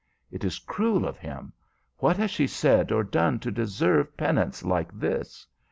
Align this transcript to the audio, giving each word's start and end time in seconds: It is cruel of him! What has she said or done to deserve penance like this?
It 0.31 0.43
is 0.43 0.57
cruel 0.57 1.05
of 1.07 1.19
him! 1.19 1.53
What 1.99 2.17
has 2.17 2.31
she 2.31 2.47
said 2.47 2.91
or 2.91 3.03
done 3.03 3.37
to 3.41 3.51
deserve 3.51 4.17
penance 4.17 4.63
like 4.63 4.91
this? 4.99 5.45